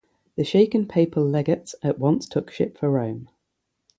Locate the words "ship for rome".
2.49-3.29